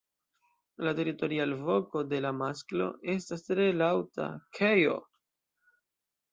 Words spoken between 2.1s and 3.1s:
de la masklo